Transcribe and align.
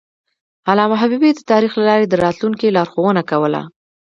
علامه 0.69 0.95
حبیبي 1.01 1.29
د 1.35 1.39
تاریخ 1.51 1.71
له 1.79 1.83
لارې 1.89 2.05
د 2.07 2.13
راتلونکي 2.25 2.67
لارښوونه 2.75 3.21
کوله. 3.31 3.61